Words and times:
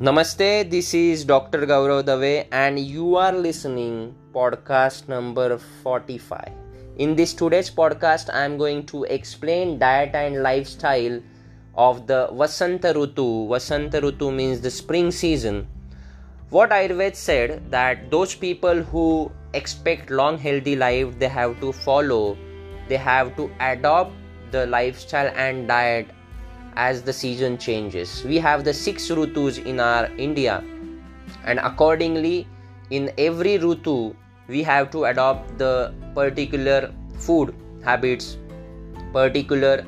Namaste, 0.00 0.68
this 0.68 0.92
is 0.92 1.24
Dr. 1.24 1.66
Gaurav 1.66 2.04
Dave 2.04 2.48
and 2.50 2.80
you 2.80 3.14
are 3.14 3.32
listening 3.32 4.12
podcast 4.34 5.06
number 5.06 5.56
45. 5.56 6.50
In 6.98 7.14
this 7.14 7.32
today's 7.32 7.70
podcast 7.70 8.28
I 8.34 8.44
am 8.44 8.58
going 8.58 8.86
to 8.86 9.04
explain 9.04 9.78
diet 9.78 10.16
and 10.16 10.42
lifestyle 10.42 11.20
of 11.76 12.08
the 12.08 12.26
Vasanta 12.32 12.92
Rutu. 12.92 13.46
Vasanta 13.46 14.02
Rutu 14.02 14.34
means 14.34 14.60
the 14.60 14.68
spring 14.68 15.12
season. 15.12 15.68
What 16.50 16.70
Ayurveda 16.70 17.14
said 17.14 17.70
that 17.70 18.10
those 18.10 18.34
people 18.34 18.82
who 18.82 19.30
expect 19.52 20.10
long 20.10 20.38
healthy 20.38 20.74
life 20.74 21.16
they 21.20 21.28
have 21.28 21.60
to 21.60 21.72
follow 21.72 22.36
they 22.88 22.96
have 22.96 23.36
to 23.36 23.48
adopt 23.60 24.10
the 24.50 24.66
lifestyle 24.66 25.32
and 25.36 25.68
diet 25.68 26.08
as 26.76 27.02
the 27.02 27.12
season 27.12 27.58
changes. 27.58 28.24
We 28.24 28.38
have 28.38 28.64
the 28.64 28.74
six 28.74 29.08
rutus 29.08 29.64
in 29.64 29.80
our 29.80 30.06
India, 30.16 30.62
and 31.44 31.58
accordingly, 31.58 32.46
in 32.90 33.10
every 33.18 33.58
rutu, 33.58 34.14
we 34.48 34.62
have 34.62 34.90
to 34.90 35.04
adopt 35.04 35.58
the 35.58 35.94
particular 36.14 36.92
food 37.18 37.54
habits, 37.82 38.36
particular 39.12 39.84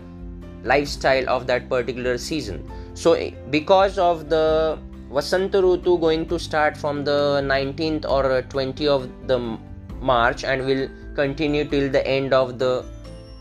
lifestyle 0.64 1.28
of 1.28 1.46
that 1.46 1.68
particular 1.68 2.18
season. 2.18 2.68
So, 2.94 3.12
eh, 3.12 3.30
because 3.50 3.98
of 3.98 4.28
the 4.28 4.78
Vasanta 5.10 5.62
Rutu 5.62 6.00
going 6.00 6.26
to 6.26 6.38
start 6.38 6.76
from 6.76 7.04
the 7.04 7.40
19th 7.44 8.04
or 8.08 8.42
20th 8.42 8.88
of 8.88 9.28
the 9.28 9.58
March 10.00 10.44
and 10.44 10.66
will 10.66 10.88
continue 11.14 11.64
till 11.64 11.90
the 11.90 12.06
end 12.06 12.32
of 12.32 12.58
the 12.58 12.84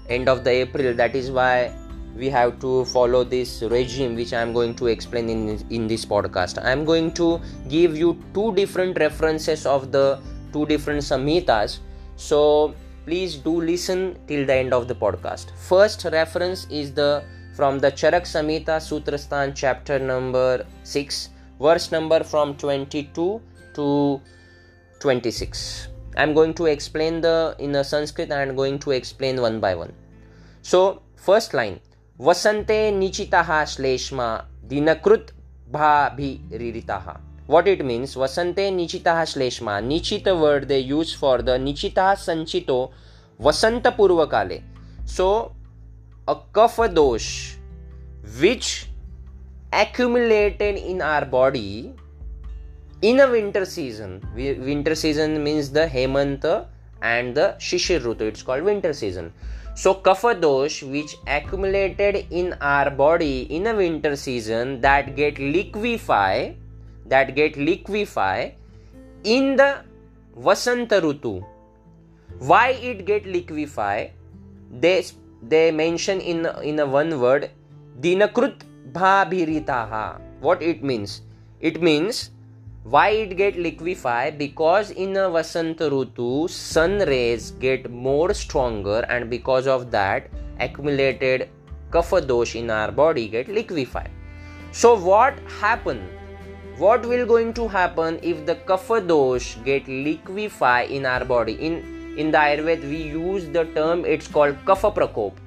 end 0.10 0.30
of 0.30 0.44
the 0.44 0.52
April. 0.52 0.94
That 0.94 1.16
is 1.16 1.32
why 1.32 1.74
we 2.16 2.30
have 2.30 2.60
to 2.60 2.86
follow 2.86 3.24
this 3.24 3.62
regime 3.64 4.16
which 4.16 4.32
i 4.34 4.42
am 4.42 4.54
going 4.54 4.74
to 4.74 4.88
explain 4.88 5.30
in 5.30 5.60
in 5.70 5.88
this 5.88 6.06
podcast. 6.06 6.64
I 6.64 6.72
am 6.72 6.86
going 6.86 7.12
to 7.14 7.40
give 7.68 7.98
you 7.98 8.18
two 8.34 8.54
different 8.54 8.98
references 9.00 9.66
of 9.66 9.92
the 9.92 10.20
two 10.54 10.66
different 10.66 11.02
samhitas 11.02 11.80
so 12.16 12.74
please 13.06 13.36
do 13.36 13.62
listen 13.62 14.18
till 14.28 14.46
the 14.46 14.54
end 14.56 14.74
of 14.74 14.88
the 14.88 14.96
podcast. 14.96 15.52
First 15.58 16.06
reference 16.06 16.66
is 16.70 16.94
the 16.94 17.24
from 17.56 17.80
the 17.80 17.92
charak 17.92 18.30
samhita 18.36 18.78
sutrastan 18.90 19.54
chapter 19.56 20.00
number 20.00 20.66
6 20.84 21.30
verse 21.60 21.92
number 21.92 22.24
from 22.24 22.56
22 22.56 23.42
to 23.76 24.22
26 25.00 25.88
i'm 26.18 26.34
going 26.34 26.54
to 26.54 26.66
explain 26.66 27.22
the 27.22 27.56
in 27.60 27.76
a 27.76 27.84
sanskrit 27.84 28.30
and 28.32 28.40
i'm 28.42 28.56
going 28.56 28.78
to 28.80 28.92
explain 28.92 29.42
one 29.42 29.60
by 29.60 29.74
one. 29.76 29.94
So 30.62 31.02
first 31.16 31.54
line 31.54 31.80
वसंते 32.20 32.80
नीचिता 32.92 33.64
श्लेष्मा 33.66 34.26
दिनकृत 34.64 35.32
भाभिरीता 35.72 36.98
what 37.50 37.68
it 37.68 37.82
means 37.82 38.16
वसंते 38.18 38.70
नीचिता 38.72 39.24
श्लेष्मा, 39.26 39.80
नीचित 39.80 40.28
word 40.34 40.66
they 40.66 40.78
use 40.78 41.16
for 41.18 41.42
the 41.42 41.58
नीचिता 41.62 42.14
संचितो 42.16 42.80
वसंत 43.40 43.88
पूर्व 43.88 44.26
काले 44.26 44.60
so 45.08 45.28
a 46.30 46.34
kapha 46.56 46.80
dosha 46.92 47.28
which 48.40 48.72
accumulated 49.82 50.78
in 50.78 51.02
our 51.02 51.26
body 51.30 51.70
in 53.04 53.20
a 53.20 53.26
winter 53.26 53.66
season 53.66 54.20
winter 54.66 54.94
season 54.94 55.38
means 55.42 55.72
the 55.74 55.88
Hemant 55.90 56.46
and 57.02 57.36
the 57.36 57.56
shishir 57.60 58.00
rutu 58.02 58.22
it's 58.22 58.44
called 58.44 58.64
winter 58.64 58.94
season 58.94 59.32
so, 59.78 59.94
kapha 59.94 60.30
dosh 60.40 60.84
which 60.84 61.18
accumulated 61.28 62.28
in 62.32 62.54
our 62.62 62.90
body 62.90 63.42
in 63.56 63.68
a 63.68 63.76
winter 63.76 64.16
season 64.16 64.80
that 64.80 65.18
get 65.18 65.38
liquefy, 65.38 66.54
that 67.08 67.36
get 67.36 67.58
liquefy 67.58 68.52
in 69.26 69.58
the 69.58 69.84
Vasanta 70.38 71.02
Rutu. 71.02 71.44
Why 72.40 72.70
it 72.70 73.06
get 73.06 73.26
liquefy? 73.26 74.12
They 74.72 75.04
they 75.44 75.72
mention 75.72 76.22
in 76.22 76.48
in 76.64 76.80
a 76.80 76.86
one 76.86 77.20
word 77.20 77.52
dinakrut 78.00 78.64
bhabiritaha. 78.94 80.22
What 80.40 80.64
it 80.64 80.84
means? 80.84 81.22
It 81.60 81.82
means 81.82 82.30
why 82.94 83.10
it 83.10 83.36
get 83.36 83.56
liquefy 83.58 84.30
because 84.30 84.92
in 84.92 85.18
a 85.18 85.28
vasanta 85.36 85.86
rutu 85.94 86.48
sun 86.48 87.00
rays 87.10 87.50
get 87.64 87.90
more 87.90 88.32
stronger 88.32 89.00
and 89.10 89.28
because 89.28 89.66
of 89.76 89.90
that 89.96 90.28
accumulated 90.60 91.50
kapha 91.96 92.20
dosh 92.32 92.54
in 92.56 92.70
our 92.70 92.92
body 92.92 93.28
get 93.28 93.48
liquefied. 93.48 94.12
So 94.72 94.94
what 94.96 95.40
happen? 95.60 96.08
What 96.78 97.08
will 97.08 97.26
going 97.26 97.54
to 97.54 97.68
happen 97.68 98.20
if 98.22 98.46
the 98.46 98.56
kapha 98.70 99.00
dosh 99.08 99.58
get 99.66 99.88
liquefy 99.88 100.82
in 100.84 101.08
our 101.08 101.26
body? 101.26 101.54
In 101.54 101.80
in 102.18 102.30
the 102.32 102.38
ayurveda 102.38 102.90
we 102.90 103.02
use 103.16 103.50
the 103.58 103.66
term 103.78 104.06
it's 104.06 104.28
called 104.36 104.62
kapha 104.68 104.92
prakop 105.00 105.42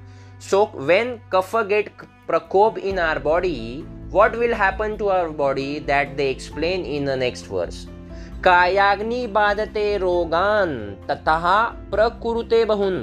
so 0.49 0.65
when 0.89 1.15
kapha 1.35 1.63
get 1.69 1.89
prakop 2.27 2.77
in 2.91 2.99
our 3.05 3.19
body 3.19 3.85
what 4.10 4.36
will 4.38 4.54
happen 4.54 4.96
to 4.98 5.08
our 5.08 5.30
body 5.30 5.80
that 5.80 6.16
they 6.16 6.30
explain 6.30 6.84
in 6.84 7.04
the 7.04 7.16
next 7.16 7.52
verse 7.56 7.86
कायाग्नि 8.44 9.26
बाधते 9.34 9.86
रोगान 9.98 10.72
ततः 11.08 11.44
प्रकुरुते 11.92 12.64
बहुन 12.70 12.96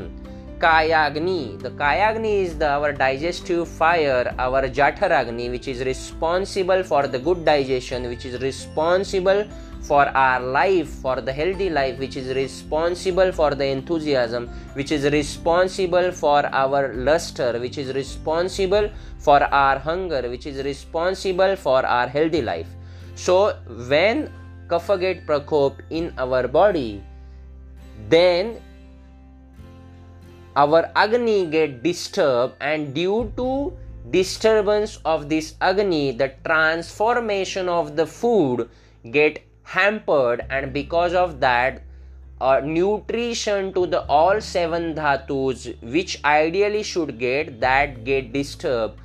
Kayagni. 0.59 1.61
The 1.61 1.71
Kayagni 1.71 2.45
is 2.45 2.57
the, 2.57 2.69
our 2.69 2.93
digestive 2.93 3.69
fire, 3.69 4.35
our 4.39 4.63
Jatharagni, 4.69 5.51
which 5.51 5.69
is 5.69 5.85
responsible 5.85 6.83
for 6.83 7.07
the 7.07 7.19
good 7.19 7.45
digestion, 7.45 8.09
which 8.09 8.25
is 8.25 8.41
responsible 8.41 9.47
for 9.83 10.09
our 10.09 10.41
life, 10.41 10.89
for 10.89 11.21
the 11.21 11.33
healthy 11.33 11.69
life, 11.71 11.99
which 11.99 12.17
is 12.17 12.35
responsible 12.35 13.33
for 13.33 13.55
the 13.55 13.67
enthusiasm, 13.67 14.49
which 14.73 14.93
is 14.93 15.05
responsible 15.13 16.11
for 16.11 16.47
our 16.47 16.95
luster, 16.95 17.59
which 17.61 17.79
is 17.79 17.95
responsible 17.95 18.91
for 19.19 19.43
our 19.43 19.79
hunger, 19.79 20.29
which 20.29 20.47
is 20.47 20.65
responsible 20.65 21.55
for 21.57 21.85
our 21.85 22.09
healthy 22.09 22.43
life. 22.43 22.69
So, 23.15 23.57
when 23.89 24.33
kapha 24.69 24.99
get 24.99 25.27
prakop 25.27 25.77
in 25.91 26.13
our 26.19 26.49
body, 26.49 27.03
then 28.09 28.61
our 30.65 30.91
agni 30.97 31.47
get 31.47 31.83
disturbed 31.83 32.55
and 32.61 32.95
due 32.95 33.33
to 33.37 33.49
disturbance 34.11 34.99
of 35.05 35.29
this 35.29 35.55
agni 35.61 36.13
the 36.13 36.31
transformation 36.45 37.69
of 37.69 37.97
the 37.97 38.07
food 38.07 38.69
get 39.11 39.43
hampered 39.63 40.45
and 40.49 40.73
because 40.73 41.13
of 41.13 41.41
that 41.41 41.83
uh, 42.41 42.61
nutrition 42.61 43.73
to 43.73 43.87
the 43.87 44.03
all 44.07 44.41
seven 44.41 44.95
dhatus 44.95 45.75
which 45.81 46.21
ideally 46.25 46.83
should 46.83 47.19
get 47.19 47.61
that 47.61 48.05
get 48.05 48.33
disturbed. 48.33 49.01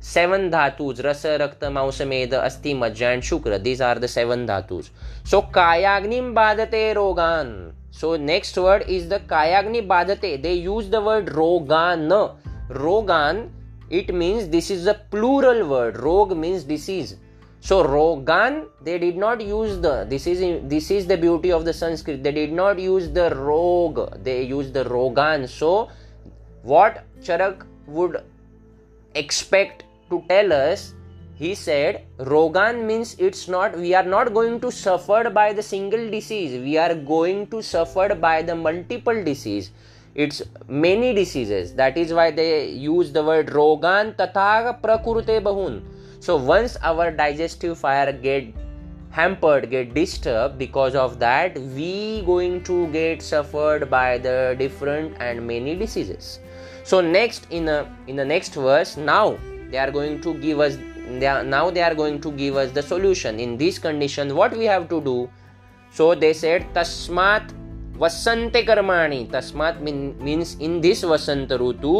Seven 0.00 0.50
dhatus 0.50 1.02
rasa 1.02 1.38
rakta 1.38 1.70
mausameda 1.76 2.42
asti 2.44 2.74
majja 2.74 3.14
and 3.14 3.22
shukra. 3.22 3.62
These 3.62 3.80
are 3.80 3.96
the 3.96 4.08
seven 4.08 4.46
dhatus. 4.46 4.90
So 5.24 5.42
kayagnim 5.42 6.34
badate 6.34 6.94
rogan 6.94 7.72
so 7.98 8.14
next 8.14 8.58
word 8.58 8.82
is 8.94 9.08
the 9.08 9.20
kayagni 9.20 9.86
badate. 9.90 10.42
They 10.42 10.54
use 10.54 10.90
the 10.90 11.00
word 11.00 11.34
rogan. 11.34 12.12
Rogan, 12.68 13.50
it 13.88 14.14
means 14.14 14.48
this 14.48 14.70
is 14.70 14.86
a 14.86 14.94
plural 15.10 15.66
word. 15.66 15.96
Rog 15.98 16.36
means 16.36 16.64
disease. 16.64 17.16
So 17.60 17.82
rogan, 17.82 18.66
they 18.82 18.98
did 18.98 19.16
not 19.16 19.40
use 19.40 19.78
the. 19.80 20.04
This 20.10 20.26
is 20.26 20.40
this 20.68 20.90
is 20.90 21.06
the 21.06 21.16
beauty 21.16 21.50
of 21.50 21.64
the 21.64 21.72
Sanskrit. 21.72 22.22
They 22.22 22.32
did 22.32 22.52
not 22.52 22.78
use 22.78 23.08
the 23.08 23.34
rog. 23.34 24.22
They 24.22 24.42
used 24.42 24.74
the 24.74 24.84
rogan. 24.84 25.48
So 25.48 25.88
what 26.64 27.02
Charak 27.22 27.64
would 27.86 28.22
expect 29.14 29.84
to 30.10 30.22
tell 30.28 30.52
us 30.52 30.92
he 31.38 31.54
said 31.54 32.04
rogan 32.18 32.86
means 32.86 33.14
it's 33.18 33.46
not 33.46 33.76
we 33.78 33.92
are 33.94 34.06
not 34.12 34.32
going 34.32 34.58
to 34.60 34.70
suffer 34.72 35.28
by 35.28 35.52
the 35.52 35.62
single 35.62 36.10
disease. 36.10 36.58
We 36.62 36.78
are 36.78 36.94
going 36.94 37.48
to 37.48 37.62
suffer 37.62 38.14
by 38.14 38.40
the 38.42 38.54
multiple 38.56 39.22
disease. 39.22 39.70
It's 40.14 40.40
many 40.66 41.12
diseases. 41.12 41.74
That 41.74 41.98
is 41.98 42.14
why 42.14 42.30
they 42.30 42.70
use 42.70 43.12
the 43.12 43.22
word 43.22 43.52
rogan 43.52 44.14
tatha 44.14 44.80
prakurte 44.80 45.42
bahun. 45.48 45.82
So 46.20 46.36
once 46.36 46.78
our 46.82 47.10
digestive 47.10 47.76
fire 47.78 48.12
get 48.12 48.54
hampered 49.10 49.70
get 49.70 49.92
disturbed 49.92 50.58
because 50.58 50.94
of 50.94 51.18
that 51.18 51.58
we 51.76 52.22
going 52.24 52.62
to 52.64 52.86
get 52.88 53.20
suffered 53.20 53.88
by 53.90 54.16
the 54.16 54.56
different 54.58 55.14
and 55.20 55.46
many 55.46 55.74
diseases. 55.74 56.38
So 56.82 57.02
next 57.02 57.46
in 57.50 57.68
a 57.68 57.78
in 58.06 58.16
the 58.16 58.24
next 58.24 58.54
verse 58.54 58.96
now 58.96 59.38
they 59.70 59.78
are 59.78 59.90
going 59.90 60.20
to 60.22 60.34
give 60.34 60.60
us 60.60 60.78
they 61.19 61.27
are, 61.27 61.43
now 61.43 61.69
they 61.69 61.81
are 61.81 61.95
going 61.95 62.19
to 62.21 62.31
give 62.31 62.55
us 62.55 62.71
the 62.71 62.81
solution 62.81 63.39
in 63.39 63.57
this 63.57 63.79
condition 63.79 64.35
what 64.35 64.55
we 64.55 64.65
have 64.65 64.87
to 64.89 65.01
do 65.01 65.29
so 65.93 66.13
they 66.15 66.33
said 66.33 66.67
tasmat 66.73 67.53
वसंते 68.01 68.61
कर्माणि 68.67 69.17
तस्मात् 69.33 69.81
means 69.83 70.55
in 70.65 70.79
this 70.81 71.03
वसंत 71.05 71.51
ऋतु 71.61 71.93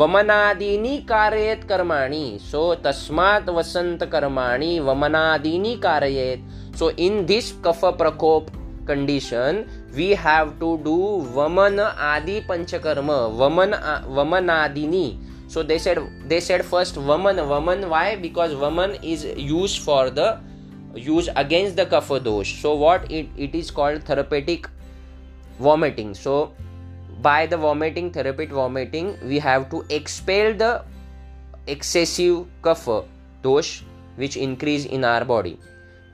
वमनादीनि 0.00 0.96
कारयेत 1.08 1.64
कर्माणि 1.68 2.24
सो 2.50 2.62
तस्मात् 2.84 3.50
वसंत 3.58 4.04
कर्माणि 4.12 4.78
वमनादीनि 4.86 5.74
कारयेत 5.82 6.74
सो 6.78 6.90
in 7.06 7.24
this 7.26 7.52
कफ 7.66 7.84
प्रकोप 8.00 8.50
condition 8.86 9.58
we 9.96 10.06
have 10.10 10.48
to 10.60 10.70
do 10.84 10.94
vaman 11.34 11.78
adi 12.06 12.40
panchakarma 12.48 13.18
vaman 13.40 13.76
vamanadini 14.16 15.04
so 15.47 15.63
they 15.63 15.77
said 15.77 15.99
they 16.27 16.39
said 16.39 16.63
first 16.65 16.95
vaman 16.95 17.37
vaman 17.51 17.89
why? 17.89 18.15
Because 18.15 18.53
vaman 18.53 18.99
is 19.01 19.25
used 19.37 19.81
for 19.81 20.09
the 20.09 20.39
use 20.95 21.29
against 21.35 21.75
the 21.75 21.85
kapha 21.85 22.23
dosh 22.23 22.61
so 22.61 22.75
what 22.75 23.09
it, 23.11 23.27
it 23.37 23.53
is 23.55 23.71
called 23.71 24.03
therapeutic 24.03 24.67
vomiting. 25.59 26.13
So 26.13 26.53
by 27.21 27.45
the 27.45 27.57
vomiting 27.57 28.11
therapeutic 28.11 28.53
vomiting 28.53 29.17
we 29.23 29.39
have 29.39 29.69
to 29.69 29.85
expel 29.89 30.53
the 30.53 30.83
excessive 31.67 32.45
kapha 32.61 33.05
dosh 33.41 33.83
which 34.17 34.35
increase 34.35 34.85
in 34.85 35.05
our 35.05 35.23
body. 35.23 35.59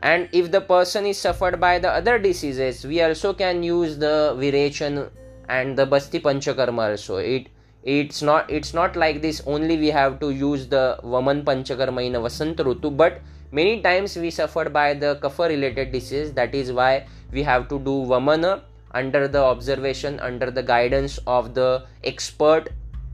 And 0.03 0.27
if 0.33 0.51
the 0.51 0.59
person 0.61 1.05
is 1.05 1.17
suffered 1.17 1.59
by 1.59 1.79
the 1.79 1.89
other 1.89 2.19
diseases 2.19 2.85
we 2.85 3.01
also 3.01 3.33
can 3.33 3.63
use 3.63 3.97
the 3.97 4.35
virechan 4.37 5.09
and 5.49 5.77
the 5.77 5.85
basti 5.85 6.19
panchakarma 6.19 6.91
also. 6.91 7.17
It 7.17 7.47
it's 7.83 8.21
not 8.21 8.49
it's 8.49 8.73
not 8.73 8.95
like 8.95 9.21
this 9.21 9.41
only 9.45 9.77
we 9.77 9.87
have 9.87 10.19
to 10.19 10.29
use 10.29 10.67
the 10.67 10.97
vaman 11.03 11.43
panchakarma 11.43 12.05
in 12.05 12.15
a 12.15 12.19
vasant 12.19 12.55
rutu 12.55 12.95
but 12.95 13.19
many 13.51 13.81
times 13.81 14.15
we 14.15 14.29
suffered 14.31 14.71
by 14.71 14.93
the 14.93 15.15
kapha 15.17 15.49
related 15.49 15.91
disease. 15.91 16.31
That 16.33 16.55
is 16.55 16.71
why 16.71 17.05
we 17.31 17.43
have 17.43 17.67
to 17.67 17.79
do 17.79 18.05
vamana 18.05 18.61
under 18.91 19.27
the 19.27 19.43
observation 19.43 20.19
under 20.21 20.49
the 20.49 20.63
guidance 20.63 21.19
of 21.27 21.53
the 21.53 21.85
expert 22.05 22.69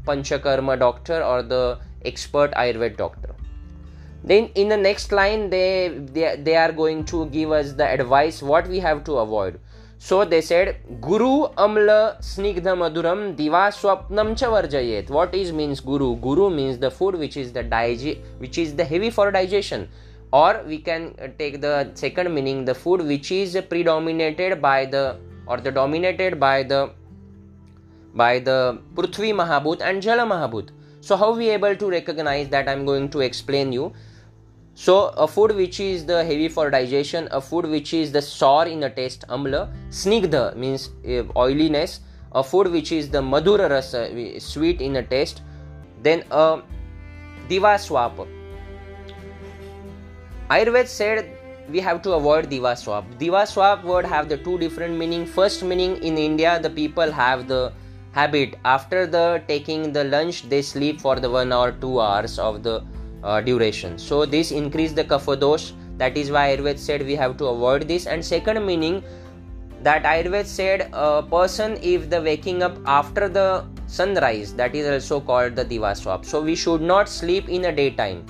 panchakarma 0.06 0.78
doctor 0.78 1.24
or 1.24 1.42
the 1.42 1.80
expert 2.06 2.52
ayurved 2.52 2.98
doctor. 2.98 3.36
Then 4.24 4.50
in 4.54 4.70
the 4.70 4.78
next 4.78 5.12
line 5.12 5.50
they, 5.50 5.90
they 6.14 6.36
they 6.36 6.56
are 6.56 6.72
going 6.72 7.06
to 7.06 7.26
give 7.28 7.52
us 7.52 7.74
the 7.74 7.88
advice 7.88 8.44
what 8.44 8.68
we 8.68 8.80
have 8.80 9.04
to 9.06 9.18
avoid 9.18 9.60
so 10.02 10.24
they 10.24 10.40
said 10.40 10.78
guru 11.02 11.50
amla 11.64 12.18
snigdha 12.22 12.74
maduram 12.82 13.36
diva 13.36 13.64
swapnam 13.80 14.30
cha 14.38 14.48
varjayet. 14.48 15.10
What 15.10 15.36
is 15.36 15.52
means 15.52 15.82
guru? 15.82 16.16
Guru 16.16 16.50
means 16.50 16.78
the 16.78 16.90
food 16.90 17.16
which 17.16 17.36
is 17.36 17.52
the 17.52 17.64
dig- 17.64 18.22
which 18.38 18.58
is 18.58 18.76
the 18.78 18.86
heavy 18.86 19.10
for 19.10 19.30
digestion. 19.30 19.90
Or 20.32 20.64
we 20.66 20.78
can 20.78 21.16
uh, 21.22 21.28
take 21.38 21.60
the 21.60 21.92
second 21.96 22.34
meaning 22.34 22.64
the 22.64 22.74
food 22.74 23.02
which 23.02 23.30
is 23.32 23.58
predominated 23.70 24.62
by 24.62 24.86
the 24.86 25.18
or 25.48 25.58
the 25.58 25.72
dominated 25.72 26.40
by 26.40 26.64
the 26.64 26.92
by 28.16 28.40
the 28.40 28.80
prithvi 28.96 29.34
mahabhut 29.34 29.82
and 29.82 30.02
jala 30.02 30.24
mahabhut. 30.24 30.70
So 31.02 31.18
how 31.18 31.34
we 31.36 31.50
able 31.50 31.76
to 31.76 31.90
recognize 31.90 32.48
that? 32.50 32.70
I'm 32.70 32.86
going 32.86 33.10
to 33.10 33.20
explain 33.20 33.74
you 33.74 33.92
so 34.82 34.96
a 35.24 35.28
food 35.28 35.54
which 35.56 35.80
is 35.86 36.06
the 36.10 36.18
heavy 36.24 36.48
for 36.58 36.70
digestion 36.76 37.28
a 37.38 37.42
food 37.48 37.66
which 37.76 37.94
is 37.94 38.12
the 38.18 38.22
sour 38.22 38.66
in 38.74 38.80
the 38.86 38.90
taste 39.00 39.26
amla 39.38 39.62
snigdha 40.02 40.44
means 40.64 40.90
uh, 40.90 41.24
oiliness 41.46 42.00
a 42.42 42.44
food 42.52 42.72
which 42.76 42.92
is 42.98 43.10
the 43.16 43.22
madhura 43.32 43.70
rasa 43.74 44.04
sweet 44.50 44.86
in 44.90 44.94
the 45.00 45.04
taste 45.16 45.42
then 46.08 46.24
a 46.44 46.46
divaswap 47.50 48.22
Ayurveda 50.54 50.88
said 50.88 51.28
we 51.70 51.80
have 51.80 52.02
to 52.02 52.14
avoid 52.14 52.50
diva 52.50 52.76
swap. 52.76 53.06
Diva 53.20 53.46
word 53.84 54.06
have 54.06 54.28
the 54.30 54.38
two 54.38 54.58
different 54.58 54.98
meaning. 54.98 55.26
First 55.26 55.64
meaning 55.64 55.98
in 55.98 56.18
India, 56.18 56.60
the 56.60 56.72
people 56.72 57.12
have 57.12 57.48
the 57.48 57.72
habit 58.14 58.56
after 58.66 59.06
the 59.06 59.44
taking 59.48 59.94
the 59.94 60.04
lunch 60.06 60.50
they 60.50 60.64
sleep 60.64 61.00
for 61.00 61.20
the 61.20 61.30
one 61.30 61.54
or 61.54 61.72
two 61.74 62.02
hours 62.02 62.40
of 62.40 62.64
the 62.64 62.82
uh, 63.24 63.42
duration. 63.42 63.98
So 63.98 64.26
this 64.26 64.52
increase 64.52 64.92
the 64.94 65.04
kapha 65.04 65.40
dosh. 65.40 65.74
That 65.98 66.18
is 66.18 66.32
why 66.32 66.56
Ayurveda 66.56 66.78
said 66.78 67.06
we 67.06 67.16
have 67.16 67.38
to 67.38 67.46
avoid 67.48 67.88
this. 67.88 68.08
And 68.08 68.24
second 68.24 68.66
meaning 68.66 69.04
that 69.84 70.04
Ayurveda 70.04 70.46
said 70.46 70.90
a 70.94 71.24
person 71.24 71.78
if 71.82 72.10
the 72.10 72.22
waking 72.22 72.64
up 72.64 72.78
after 72.86 73.28
the 73.28 73.66
sunrise 73.88 74.54
that 74.54 74.76
is 74.76 74.88
also 74.88 75.20
called 75.20 75.56
the 75.56 75.64
diva 75.64 75.96
swap. 75.96 76.26
So 76.26 76.42
we 76.42 76.56
should 76.56 76.82
not 76.82 77.10
sleep 77.10 77.50
in 77.50 77.66
a 77.66 77.72
daytime 77.72 78.26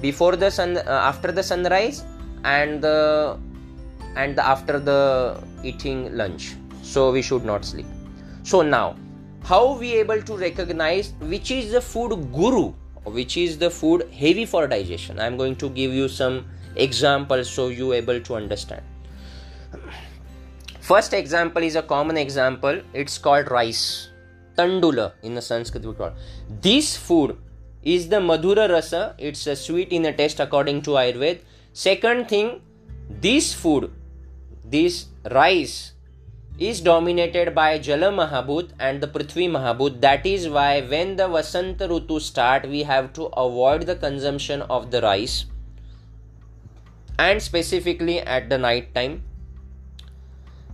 before 0.00 0.36
the 0.36 0.50
sun 0.50 0.76
uh, 0.78 0.82
after 1.10 1.32
the 1.32 1.42
sunrise 1.42 2.04
and 2.44 2.82
the 2.82 3.38
and 4.16 4.36
the, 4.36 4.44
after 4.44 4.78
the 4.78 5.42
eating 5.62 6.14
lunch 6.16 6.54
so 6.82 7.12
we 7.12 7.22
should 7.22 7.44
not 7.44 7.64
sleep 7.64 7.86
so 8.42 8.62
now 8.62 8.96
how 9.44 9.76
we 9.78 9.92
able 9.94 10.20
to 10.22 10.36
recognize 10.36 11.12
which 11.20 11.50
is 11.50 11.72
the 11.72 11.80
food 11.80 12.10
guru 12.32 12.72
which 13.04 13.36
is 13.36 13.58
the 13.58 13.70
food 13.70 14.08
heavy 14.12 14.44
for 14.46 14.66
digestion. 14.66 15.18
I 15.18 15.26
am 15.26 15.36
going 15.36 15.56
to 15.56 15.68
give 15.70 15.92
you 15.92 16.08
some 16.08 16.46
examples 16.76 17.50
so 17.50 17.68
you 17.68 17.92
able 17.92 18.20
to 18.20 18.34
understand. 18.34 18.82
First 20.80 21.12
example 21.12 21.62
is 21.62 21.76
a 21.76 21.82
common 21.82 22.16
example. 22.16 22.80
It's 22.92 23.18
called 23.18 23.50
rice. 23.50 24.08
Tandula 24.56 25.12
in 25.22 25.34
the 25.34 25.42
sanskrit 25.42 25.84
we 25.84 25.94
call. 25.94 26.12
This 26.60 26.96
food 26.96 27.36
is 27.82 28.08
the 28.08 28.16
madhura 28.16 28.68
rasa. 28.68 29.14
It's 29.18 29.46
a 29.46 29.56
sweet 29.56 29.92
in 29.92 30.04
a 30.06 30.12
taste 30.12 30.40
according 30.40 30.82
to 30.82 30.90
ayurveda. 30.90 31.40
Second 31.72 32.28
thing 32.28 32.60
this 33.08 33.54
food 33.54 33.90
this 34.64 35.06
rice 35.30 35.92
is 36.58 36.80
dominated 36.80 37.54
by 37.54 37.78
jala 37.78 38.10
mahabhut 38.12 38.70
and 38.78 39.00
the 39.00 39.08
prithvi 39.08 39.48
mahabhut. 39.50 40.00
That 40.00 40.26
is 40.26 40.48
why 40.48 40.80
when 40.82 41.16
the 41.16 41.28
vasanta 41.28 41.88
rutu 41.88 42.20
start 42.20 42.68
we 42.68 42.82
have 42.82 43.12
to 43.14 43.26
avoid 43.46 43.86
the 43.86 43.96
consumption 43.96 44.62
of 44.62 44.90
the 44.90 45.00
rice. 45.00 45.46
And 47.18 47.42
specifically 47.42 48.20
at 48.20 48.48
the 48.48 48.58
night 48.58 48.94
time. 48.94 49.22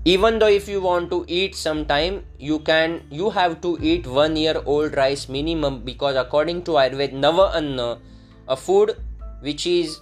Even 0.05 0.39
though 0.39 0.49
if 0.49 0.69
you 0.69 0.81
want 0.81 1.11
to 1.11 1.25
eat 1.27 1.57
sometime 1.57 2.25
you 2.39 2.61
can 2.61 3.03
you 3.11 3.31
have 3.31 3.61
to 3.63 3.77
eat 3.81 4.07
one 4.07 4.37
year 4.37 4.63
old 4.65 4.97
rice 4.97 5.29
minimum 5.29 5.81
because 5.85 6.17
according 6.17 6.63
to 6.69 6.77
ayurveda 6.83 7.23
nava 7.25 7.47
anna 7.61 7.99
a 8.47 8.57
food 8.57 8.93
which 9.41 9.67
is 9.67 10.01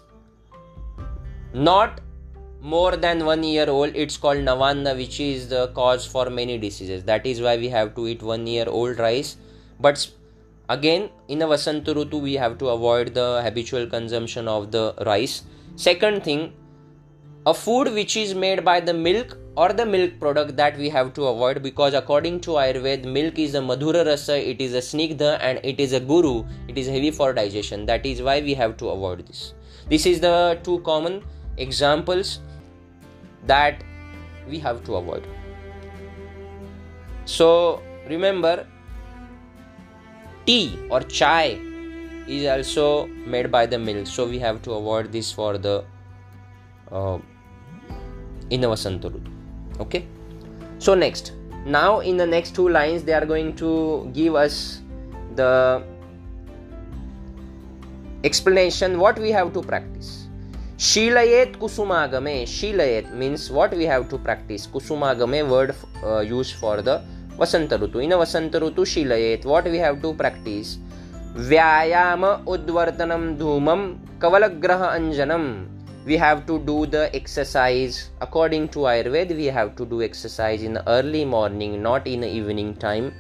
not 1.55 2.03
more 2.73 2.97
than 2.97 3.27
one 3.27 3.43
year 3.43 3.69
old 3.69 3.95
it's 4.03 4.17
called 4.17 4.39
navanna 4.39 4.97
which 4.97 5.21
is 5.21 5.49
the 5.49 5.67
cause 5.79 6.07
for 6.07 6.31
many 6.31 6.57
diseases. 6.57 7.05
That 7.05 7.27
is 7.27 7.43
why 7.43 7.59
we 7.59 7.69
have 7.69 7.95
to 7.97 8.07
eat 8.09 8.23
one 8.23 8.47
year 8.47 8.65
old 8.67 8.99
rice. 8.99 9.37
But 9.79 10.11
again 10.71 11.11
in 11.29 11.43
a 11.43 11.47
vasanta 11.47 11.95
rutu 11.99 12.23
we 12.23 12.33
have 12.35 12.57
to 12.59 12.69
avoid 12.69 13.13
the 13.13 13.43
habitual 13.45 13.87
consumption 13.87 14.49
of 14.49 14.71
the 14.71 14.95
rice. 15.05 15.43
Second 15.77 16.25
thing 16.25 16.55
a 17.45 17.53
food 17.53 17.93
which 17.93 18.17
is 18.17 18.35
made 18.35 18.65
by 18.65 18.81
the 18.81 18.95
milk 18.95 19.37
or 19.59 19.75
the 19.75 19.85
milk 19.85 20.19
product 20.19 20.57
that 20.57 20.79
we 20.79 20.89
have 20.89 21.13
to 21.13 21.27
avoid 21.27 21.63
because 21.63 21.93
according 21.93 22.41
to 22.41 22.53
ayurveda 22.63 23.05
milk 23.05 23.39
is 23.39 23.55
a 23.55 23.61
madhura 23.61 24.07
rasa 24.07 24.39
it 24.53 24.63
is 24.63 24.73
a 24.73 24.85
snigdha 24.89 25.37
and 25.43 25.61
it 25.63 25.79
is 25.79 25.93
a 25.93 26.01
guru 26.01 26.43
it 26.67 26.79
is 26.79 26.89
heavy 26.89 27.11
for 27.11 27.35
digestion. 27.35 27.85
That 27.85 28.07
is 28.07 28.23
why 28.23 28.41
we 28.41 28.55
have 28.55 28.79
to 28.79 28.89
avoid 28.89 29.27
this. 29.27 29.53
This 29.91 30.07
is 30.07 30.21
the 30.21 30.59
two 30.65 30.81
common 30.81 31.23
examples 31.59 32.41
that 33.47 33.83
we 34.49 34.59
have 34.59 34.85
to 34.85 34.97
avoid. 34.97 35.27
So 37.25 37.83
remember 38.09 38.67
tea 40.47 40.79
or 40.91 41.01
chai 41.01 41.59
is 42.29 42.47
also 42.47 43.07
made 43.27 43.51
by 43.51 43.67
the 43.67 43.79
milk 43.79 44.07
so 44.07 44.27
we 44.27 44.39
have 44.39 44.61
to 44.63 44.73
avoid 44.73 45.11
this 45.13 45.33
for 45.33 45.57
the 45.59 45.85
uh, 46.91 47.19
okay? 49.81 50.07
So 50.79 50.95
next. 50.95 51.33
Now 51.67 52.01
in 52.01 52.19
the 52.19 52.27
next 52.27 52.55
two 52.55 52.69
lines 52.69 53.05
they 53.05 53.15
are 53.15 53.25
going 53.25 53.57
to 53.57 54.11
give 54.13 54.35
us 54.35 54.83
the 55.35 55.83
explanation 58.23 58.99
what 58.99 59.19
we 59.19 59.31
have 59.31 59.53
to 59.53 59.63
practice 59.63 60.24
शीलयेत 60.81 61.57
कुसुमागमे, 61.57 62.35
शीलयेत 62.47 63.11
means 63.15 63.51
what 63.53 63.75
we 63.75 63.85
have 63.87 64.05
to 64.11 64.19
practice 64.19 64.67
कुसुमागमे 64.67 65.43
word 65.43 65.73
use 66.31 66.55
for 66.61 66.81
the 66.81 67.01
Vasant 67.41 67.73
Ritu. 67.83 68.01
In 68.01 68.15
Vasant 68.15 68.57
Ritu 68.63 68.85
शीलयेत 68.85 69.47
what 69.47 69.69
we 69.69 69.79
have 69.79 70.01
to 70.03 70.13
practice 70.17 70.77
व्यायाम 71.49 72.25
उद्वर्तनम 72.25 73.31
धूमम 73.39 73.87
कवलग्रह 74.23 74.85
अंजनम 74.87 75.47
we 76.07 76.17
have 76.17 76.41
to 76.49 76.59
do 76.67 76.85
the 76.87 77.09
exercise 77.15 77.99
according 78.23 78.69
to 78.75 78.85
Ayurveda 78.85 79.33
we 79.33 79.47
have 79.57 79.71
to 79.79 79.85
do 79.91 80.01
exercise 80.03 80.65
in 80.65 80.77
early 80.77 81.25
morning 81.25 81.83
not 81.83 82.07
in 82.09 82.25
evening 82.25 82.75
time 82.81 83.11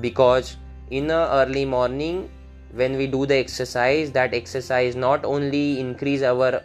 because 0.00 0.52
in 0.94 1.10
early 1.10 1.64
morning 1.66 2.24
when 2.76 2.96
we 2.96 3.06
do 3.06 3.26
the 3.26 3.32
exercise 3.32 4.10
that 4.10 4.34
exercise 4.34 4.96
not 4.96 5.24
only 5.26 5.72
increase 5.80 6.22
our 6.24 6.60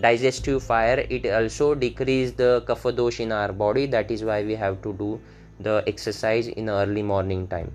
digestive 0.00 0.62
fire 0.62 1.04
it 1.08 1.26
also 1.26 1.74
decrease 1.74 2.32
the 2.32 2.62
kapha 2.66 2.94
dosh 2.94 3.20
in 3.20 3.32
our 3.32 3.52
body. 3.52 3.86
That 3.86 4.10
is 4.10 4.24
why 4.24 4.42
we 4.44 4.54
have 4.54 4.80
to 4.82 4.92
do 4.94 5.20
the 5.60 5.82
exercise 5.86 6.48
in 6.48 6.68
early 6.70 7.02
morning 7.02 7.46
time. 7.48 7.70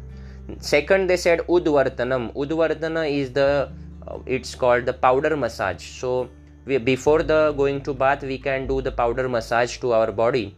Second 0.59 1.09
they 1.09 1.17
said 1.17 1.39
udvartanam. 1.47 2.33
Udvartana 2.33 3.09
is 3.11 3.31
the 3.31 3.69
uh, 4.07 4.19
it's 4.25 4.55
called 4.55 4.85
the 4.85 4.93
powder 4.93 5.35
massage. 5.37 5.83
So 5.83 6.29
we, 6.65 6.77
before 6.77 7.23
the 7.23 7.53
going 7.57 7.81
to 7.83 7.93
bath 7.93 8.23
we 8.23 8.37
can 8.37 8.67
do 8.67 8.81
the 8.81 8.91
powder 8.91 9.27
massage 9.29 9.77
to 9.77 9.93
our 9.93 10.11
body. 10.11 10.55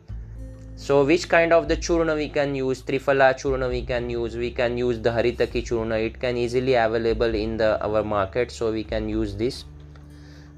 So 0.75 1.03
which 1.03 1.27
kind 1.27 1.51
of 1.53 1.67
the 1.67 1.75
churna 1.75 2.15
we 2.15 2.29
can 2.29 2.53
use? 2.53 2.83
Triphala 2.83 3.33
churna 3.33 3.69
we 3.69 3.81
can 3.81 4.09
use. 4.09 4.35
We 4.37 4.51
can 4.51 4.77
use 4.77 4.99
the 4.99 5.09
haritaki 5.09 5.63
churna. 5.69 6.05
It 6.05 6.19
can 6.19 6.37
easily 6.37 6.75
available 6.75 7.33
in 7.33 7.57
the 7.57 7.81
our 7.83 8.03
market. 8.03 8.51
So 8.51 8.71
we 8.71 8.83
can 8.83 9.09
use 9.09 9.35
this 9.35 9.65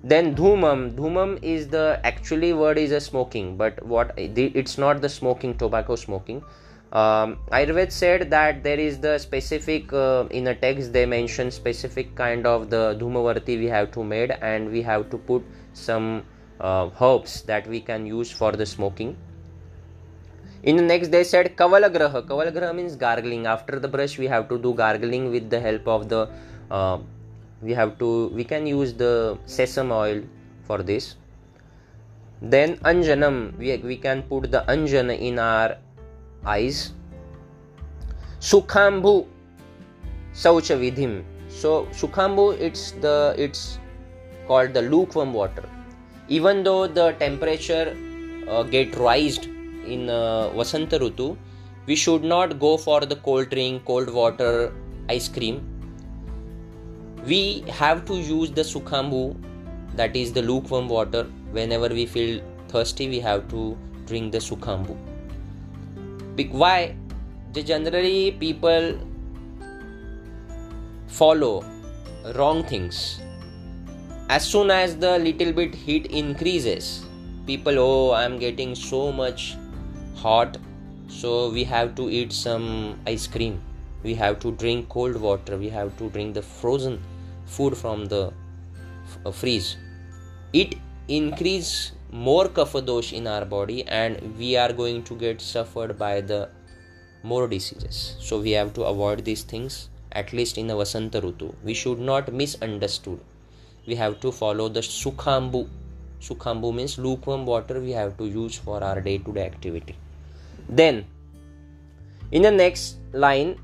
then 0.04 0.36
dhumam. 0.36 0.94
Dhumam 0.96 1.40
is 1.42 1.68
the 1.68 2.00
actually 2.04 2.54
word 2.54 2.78
is 2.78 2.92
a 2.92 3.02
smoking 3.02 3.58
but 3.58 3.84
what 3.86 4.14
it's 4.18 4.78
not 4.78 5.02
the 5.02 5.10
smoking 5.10 5.58
tobacco 5.58 5.96
smoking. 5.96 6.44
Um, 6.92 7.38
ayurved 7.52 7.92
said 7.92 8.32
that 8.32 8.64
there 8.64 8.80
is 8.80 9.00
the 9.00 9.20
specific 9.20 9.94
uh, 9.94 10.26
in 10.32 10.48
a 10.48 10.56
text 10.56 10.92
they 10.92 11.06
mention 11.06 11.52
specific 11.52 12.16
kind 12.16 12.48
of 12.48 12.72
the 12.72 12.98
dhumavarti 13.00 13.60
we 13.60 13.68
have 13.68 13.92
to 13.92 14.04
made 14.04 14.32
and 14.32 14.72
we 14.72 14.82
have 14.82 15.08
to 15.12 15.18
put 15.20 15.44
some 15.74 16.24
uh, 16.60 16.90
herbs 17.00 17.44
that 17.44 17.68
we 17.68 17.80
can 17.80 18.08
use 18.08 18.32
for 18.32 18.54
the 18.54 18.66
smoking. 18.66 19.16
In 20.64 20.78
the 20.78 20.82
next 20.82 21.10
they 21.10 21.24
said 21.24 21.56
kavalagraha 21.56 22.26
kavalagraha 22.26 22.76
means 22.76 22.96
gargling. 22.96 23.46
After 23.46 23.80
the 23.80 23.88
brush 23.88 24.18
we 24.18 24.26
have 24.26 24.50
to 24.50 24.58
do 24.58 24.74
gargling 24.74 25.30
with 25.30 25.50
the 25.52 25.60
help 25.60 25.88
of 25.88 26.10
the 26.10 26.28
uh, 26.72 26.98
we 27.62 27.74
have 27.74 27.98
to 28.00 28.28
we 28.30 28.44
can 28.44 28.66
use 28.66 28.94
the 28.94 29.38
sesame 29.46 29.92
oil 29.92 30.22
for 30.64 30.82
this. 30.84 31.16
Then 32.42 32.78
anjanam 32.78 33.58
we, 33.58 33.78
we 33.78 33.98
can 33.98 34.24
put 34.24 34.52
the 34.52 34.64
anjan 34.68 35.18
in 35.18 35.40
our 35.40 35.78
eyes. 36.46 36.94
Sukhambu 38.40 39.28
saucha 40.34 40.78
vidhim 40.80 41.24
so 41.50 41.86
sukhambu 41.92 42.58
it's 42.60 42.92
the 43.02 43.36
it's 43.38 43.80
called 44.48 44.74
the 44.74 44.82
lukewarm 44.82 45.34
water. 45.34 45.68
Even 46.28 46.64
though 46.64 46.88
the 46.88 47.12
temperature 47.14 47.96
uh, 48.48 48.64
get 48.64 48.96
raised 48.96 49.46
in 49.86 50.10
uh, 50.10 50.50
vasanta 50.60 51.00
rutu 51.00 51.36
we 51.88 51.96
should 51.96 52.24
not 52.24 52.60
go 52.60 52.78
for 52.78 53.02
the 53.02 53.16
cold 53.28 53.50
drink 53.50 53.84
cold 53.86 54.10
water 54.10 54.72
ice 55.10 55.28
cream 55.28 55.58
we 57.26 57.64
have 57.68 58.06
to 58.06 58.16
use 58.16 58.52
the 58.52 58.62
sukhambu 58.62 59.36
that 59.96 60.16
is 60.16 60.34
the 60.34 60.42
lukewarm 60.42 60.88
water. 60.88 61.24
Whenever 61.52 61.90
we 61.90 62.06
feel 62.06 62.42
thirsty 62.68 63.10
we 63.10 63.20
have 63.20 63.48
to 63.50 63.78
drink 64.06 64.32
the 64.32 64.38
sukhambu 64.38 64.98
why? 66.52 66.96
The 67.54 67.64
generally 67.64 68.32
people 68.32 68.98
follow 71.08 71.66
wrong 72.36 72.64
things. 72.64 73.20
As 74.30 74.46
soon 74.46 74.72
as 74.72 74.96
the 74.96 75.18
little 75.20 75.52
bit 75.52 75.76
heat 75.76 76.06
increases 76.06 77.06
people 77.48 77.80
oh 77.80 78.14
i'm 78.14 78.38
getting 78.38 78.76
so 78.76 79.12
much 79.12 79.58
hot 80.16 80.58
so 81.10 81.50
we 81.50 81.64
have 81.64 81.96
to 81.96 82.10
eat 82.10 82.32
some 82.32 83.00
ice 83.08 83.26
cream. 83.26 83.60
We 84.04 84.14
have 84.16 84.40
to 84.42 84.52
drink 84.52 84.88
cold 84.90 85.18
water. 85.18 85.58
We 85.58 85.70
have 85.70 85.98
to 85.98 86.10
drink 86.10 86.36
the 86.36 86.42
frozen 86.42 87.00
food 87.56 87.78
from 87.78 88.06
the 88.06 88.32
uh, 89.26 89.32
freeze. 89.32 89.78
It 90.54 90.76
increase 91.08 91.92
more 92.12 92.48
kapha 92.48 92.86
dosh 92.86 93.14
in 93.14 93.28
our 93.28 93.46
body 93.46 93.84
and 93.88 94.38
we 94.38 94.56
are 94.56 94.72
going 94.74 95.04
to 95.04 95.16
get 95.16 95.42
suffered 95.42 95.98
by 95.98 96.22
the 96.22 96.50
more 97.24 97.48
diseases. 97.48 98.16
So 98.20 98.40
we 98.40 98.52
have 98.52 98.74
to 98.74 98.84
avoid 98.84 99.26
these 99.26 99.44
things 99.44 99.90
at 100.12 100.34
least 100.34 100.58
in 100.58 100.68
the 100.68 100.74
vasanta 100.74 101.22
rutu. 101.22 101.54
We 101.64 101.74
should 101.74 102.00
not 102.00 102.34
misunderstood. 102.34 103.20
We 103.86 103.96
have 103.96 104.20
to 104.22 104.32
follow 104.32 104.70
the 104.70 104.82
sukhambu 104.82 105.68
sukhambu 106.22 106.74
means 106.74 106.98
lukewarm 106.98 107.46
water 107.46 107.80
we 107.80 107.92
have 107.92 108.18
to 108.18 108.26
use 108.26 108.58
for 108.58 108.84
our 108.84 109.02
day 109.02 109.18
to 109.20 109.34
day 109.34 109.46
activity. 109.46 109.96
Then 110.68 111.06
in 112.32 112.42
the 112.42 112.52
next 112.52 112.98
line 113.14 113.60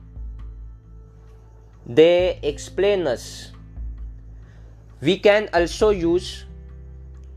they 1.86 2.40
explain 2.42 3.06
us 3.08 3.52
we 5.02 5.18
can 5.20 5.50
also 5.54 5.90
use 5.90 6.46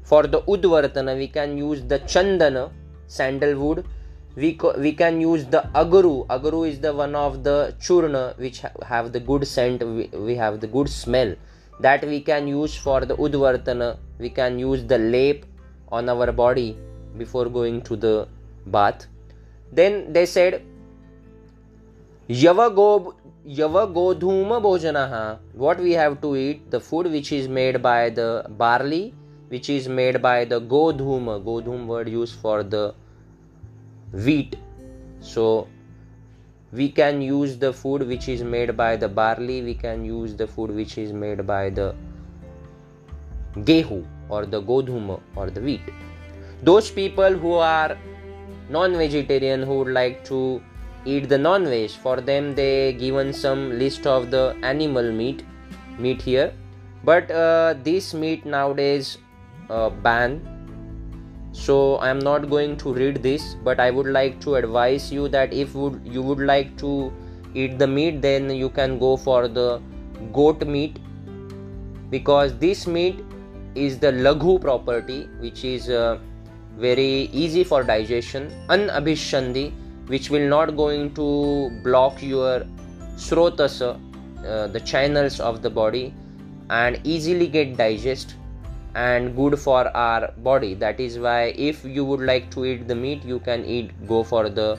for 0.03 0.27
the 0.27 0.41
udvartana 0.43 1.17
we 1.17 1.29
can 1.29 1.59
use 1.59 1.83
the 1.83 1.99
chandana 2.01 2.71
sandalwood. 3.07 3.85
We, 4.37 4.55
co- 4.55 4.79
we 4.79 4.93
can 4.93 5.21
use 5.21 5.45
the 5.47 5.69
agaru. 5.75 6.27
Agaru 6.29 6.69
is 6.69 6.79
the 6.79 6.95
one 6.95 7.17
of 7.17 7.43
the 7.43 7.75
churna 7.81 8.39
which 8.39 8.61
ha- 8.61 8.71
have 8.87 9.13
the 9.13 9.19
good 9.19 9.47
scent 9.47 9.83
we, 9.83 10.07
we 10.17 10.37
have 10.37 10.61
the 10.61 10.67
good 10.67 10.89
smell. 10.89 11.35
That 11.81 12.05
we 12.07 12.21
can 12.21 12.47
use 12.47 12.77
for 12.77 13.05
the 13.05 13.17
udvartana 13.17 13.99
we 14.19 14.31
can 14.31 14.59
use 14.59 14.85
the 14.85 14.99
lap 14.99 15.45
on 15.91 16.09
our 16.09 16.31
body 16.33 16.77
before 17.17 17.47
going 17.47 17.83
to 17.83 17.97
the 17.97 18.29
bath. 18.67 19.07
Then 19.73 20.13
they 20.13 20.27
said 20.27 20.63
yava 22.29 22.69
go 22.75 23.15
yava 23.47 23.87
godhuma 23.87 24.61
bhojanaha 24.61 25.39
what 25.55 25.81
we 25.81 25.93
have 25.93 26.21
to 26.21 26.37
eat? 26.37 26.71
The 26.71 26.79
food 26.79 27.07
which 27.11 27.33
is 27.33 27.49
made 27.49 27.81
by 27.81 28.11
the 28.11 28.45
barley 28.51 29.15
which 29.49 29.71
is 29.71 29.89
made 29.89 30.21
by 30.21 30.45
the 30.45 30.61
godhum 30.61 31.25
godhum 31.43 31.87
word 31.87 32.07
used 32.07 32.35
for 32.35 32.63
the 32.63 32.95
wheat. 34.13 34.57
So 35.21 35.69
we 36.71 36.91
can 36.91 37.23
use 37.23 37.57
the 37.57 37.73
food 37.73 38.07
which 38.07 38.29
is 38.29 38.43
made 38.43 38.77
by 38.77 38.97
the 38.97 39.09
barley 39.09 39.63
we 39.63 39.73
can 39.73 40.05
use 40.05 40.35
the 40.35 40.47
food 40.47 40.71
which 40.71 40.99
is 40.99 41.15
made 41.15 41.47
by 41.47 41.71
the 41.71 41.95
gehu 43.57 44.05
or 44.29 44.45
the 44.45 44.61
godhum 44.61 45.19
or 45.35 45.49
the 45.49 45.63
wheat. 45.63 45.81
Those 46.63 46.91
people 46.91 47.33
who 47.33 47.55
are 47.55 47.97
non-vegetarian 48.69 49.63
who 49.63 49.79
would 49.79 49.89
like 49.89 50.25
to 50.27 50.61
eat 51.15 51.29
the 51.29 51.39
non-veg. 51.39 51.91
For 51.91 52.21
them 52.21 52.55
they 52.55 52.93
given 52.93 53.33
some 53.33 53.79
list 53.79 54.07
of 54.07 54.31
the 54.31 54.45
animal 54.63 55.11
meat 55.13 55.45
meat 55.99 56.23
here. 56.23 56.53
But 57.05 57.31
uh, 57.31 57.75
this 57.83 58.15
meat 58.15 58.45
nowadays 58.45 59.19
uh, 59.71 59.91
ban. 59.91 60.41
So 61.53 61.77
i 62.07 62.09
am 62.15 62.19
not 62.27 62.45
going 62.51 62.77
to 62.81 62.93
read 62.97 63.17
this 63.23 63.45
but 63.69 63.81
i 63.85 63.91
would 63.91 64.09
like 64.17 64.35
to 64.43 64.55
advise 64.57 65.07
you 65.11 65.29
that 65.37 65.55
if 65.61 65.75
would 65.75 65.97
you 66.17 66.23
would 66.23 66.43
like 66.51 66.77
to 66.83 66.91
eat 67.55 67.79
the 67.79 67.89
meat 67.95 68.21
then 68.27 68.51
you 68.51 68.69
can 68.69 68.99
go 68.99 69.17
for 69.17 69.49
the 69.49 69.81
goat 70.33 70.67
meat. 70.67 71.01
Because 72.11 72.57
this 72.59 72.87
meat 72.87 73.25
is 73.75 73.99
the 73.99 74.13
laghu 74.13 74.61
property 74.61 75.29
which 75.41 75.65
is 75.65 75.91
uh, 75.91 76.19
very 76.85 77.29
easy 77.43 77.65
for 77.65 77.83
digestion 77.83 78.49
anabhishandi 78.77 79.65
which 80.08 80.30
will 80.30 80.48
not 80.48 80.76
going 80.76 81.14
to 81.14 81.28
block 81.84 82.22
your 82.22 82.66
srotasa 83.16 83.90
uh, 84.46 84.68
the 84.68 84.80
channels 84.80 85.40
of 85.40 85.62
the 85.62 85.70
body 85.70 86.14
and 86.70 87.00
easily 87.04 87.48
get 87.48 87.78
digest 87.78 88.36
and 88.96 89.36
good 89.36 89.58
for 89.60 89.82
our 89.98 90.32
body 90.50 90.74
that 90.74 91.00
is 91.00 91.18
why 91.20 91.54
if 91.70 91.84
you 91.84 92.06
would 92.06 92.22
like 92.22 92.50
to 92.52 92.66
eat 92.66 92.88
the 92.88 92.96
meat 92.96 93.24
you 93.24 93.40
can 93.40 93.64
eat 93.66 93.92
go 94.08 94.24
for 94.24 94.50
the 94.50 94.78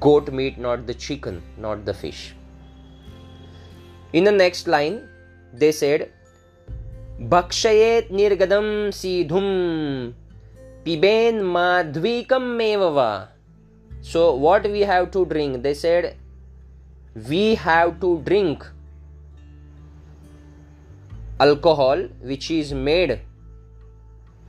goat 0.00 0.32
meat 0.32 0.58
not 0.58 0.86
the 0.86 0.94
chicken 0.94 1.42
not 1.56 1.84
the 1.84 1.94
fish 1.94 2.34
in 4.12 4.24
the 4.24 4.32
next 4.32 4.66
line 4.66 4.98
they 5.54 5.72
said 5.72 6.10
भक्षयेत् 7.30 8.10
निर्गदं 8.12 8.90
सीधुं 8.98 9.48
पिबेन् 10.84 11.42
माध्वीकमेव 11.54 12.82
वा 12.96 13.10
so 14.01 14.33
what 14.35 14.63
we 14.63 14.81
have 14.81 15.11
to 15.11 15.25
drink? 15.25 15.63
They 15.63 15.73
said 15.73 16.15
we 17.29 17.55
have 17.55 17.99
to 17.99 18.21
drink 18.25 18.63
alcohol 21.39 22.03
which 22.21 22.49
is 22.51 22.73
made 22.73 23.19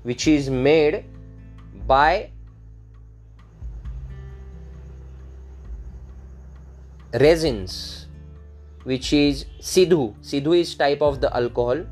which 0.03 0.27
is 0.29 0.49
made 0.49 1.05
by 1.87 2.31
resins 7.13 8.07
which 8.85 9.13
is 9.13 9.45
sidhu. 9.61 10.15
Sidhu 10.23 10.59
is 10.59 10.75
type 10.75 11.03
of 11.03 11.21
the 11.21 11.35
alcohol. 11.35 11.85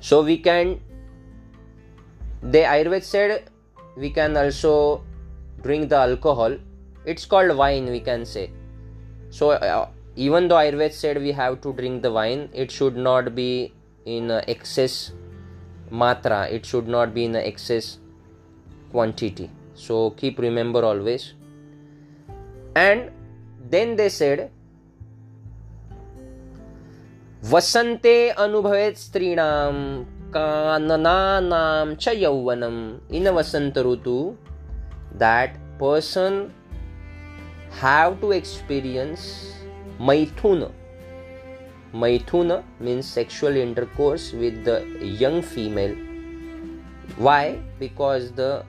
So 0.00 0.22
we 0.22 0.38
can 0.38 0.80
the 2.42 2.58
ayurved 2.58 3.04
said 3.04 3.50
we 3.96 4.10
can 4.10 4.36
also 4.36 5.02
drink 5.63 5.89
the 5.89 5.95
alcohol 5.95 6.55
it's 7.05 7.25
called 7.25 7.55
wine 7.55 7.89
we 7.95 7.99
can 7.99 8.25
say 8.25 8.49
so 9.29 9.51
uh, 9.51 9.87
even 10.15 10.47
though 10.47 10.59
ayurved 10.63 10.93
said 10.93 11.21
we 11.21 11.31
have 11.31 11.61
to 11.61 11.73
drink 11.79 12.01
the 12.01 12.11
wine 12.11 12.49
it 12.53 12.71
should 12.71 12.97
not 13.09 13.33
be 13.35 13.73
in 14.05 14.31
excess 14.55 15.11
matra 16.03 16.41
it 16.51 16.65
should 16.65 16.87
not 16.87 17.13
be 17.13 17.25
in 17.25 17.35
excess 17.35 17.97
quantity 18.91 19.49
so 19.73 20.11
keep 20.21 20.39
remember 20.39 20.83
always 20.91 21.33
and 22.75 23.11
then 23.75 23.95
they 23.95 24.09
said 24.21 24.49
वसन्ते 27.51 28.15
अनुभवेत् 28.43 28.97
स्त्रीणां 28.99 29.73
काननानां 30.35 31.95
च 31.95 32.13
यौवनम् 32.21 32.79
in 33.17 33.23
vasant 33.37 33.77
rutu 33.85 34.15
that 35.18 35.56
person 35.78 36.52
have 37.70 38.20
to 38.20 38.32
experience 38.32 39.54
maithuna 39.98 40.70
maithuna 41.94 42.62
means 42.80 43.06
sexual 43.06 43.56
intercourse 43.56 44.32
with 44.32 44.64
the 44.64 44.84
young 45.00 45.40
female. 45.42 45.94
Why? 47.16 47.60
Because 47.78 48.32
the 48.32 48.64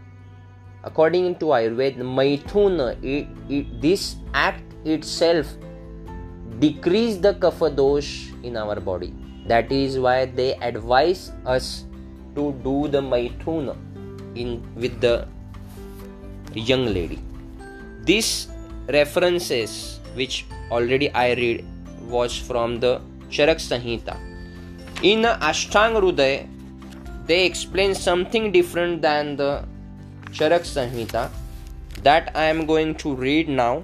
according 0.84 1.36
to 1.42 1.46
ayurveda 1.58 2.06
maithuna 2.18 2.88
it, 3.04 3.28
it, 3.50 3.82
this 3.82 4.18
act 4.34 4.74
itself 4.86 5.48
decrease 6.60 7.18
the 7.18 7.34
kapha 7.34 7.76
dosh 7.76 8.32
in 8.44 8.56
our 8.56 8.80
body. 8.80 9.14
That 9.48 9.72
is 9.72 9.98
why 10.00 10.26
they 10.26 10.54
advise 10.56 11.32
us 11.46 11.86
to 12.36 12.54
do 12.64 12.88
the 12.88 13.02
maithuna 13.02 13.76
in 14.36 14.62
with 14.76 15.02
the 15.02 15.28
young 16.60 16.86
lady. 16.86 17.20
These 18.04 18.48
references 18.88 20.00
which 20.14 20.46
already 20.72 21.12
i 21.14 21.34
read 21.34 21.66
was 22.08 22.38
from 22.38 22.80
the 22.80 23.02
charak 23.30 23.62
sanhita. 23.68 24.18
In 25.02 25.24
ashtang 25.24 25.96
hruday 26.00 26.48
they 27.26 27.46
explain 27.46 27.96
something 27.96 28.52
different 28.52 29.02
than 29.02 29.36
the 29.36 29.66
charak 30.32 30.62
sanhita 30.62 31.30
that 32.04 32.32
i 32.36 32.46
am 32.46 32.66
going 32.66 32.96
to 32.96 33.16
read 33.16 33.50
now. 33.50 33.84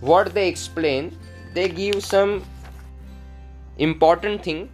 What 0.00 0.34
they 0.34 0.48
explain 0.48 1.16
they 1.54 1.68
give 1.68 2.02
some 2.02 2.42
important 3.78 4.42
thing. 4.42 4.68